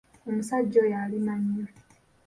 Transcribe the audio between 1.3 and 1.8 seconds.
nnyo.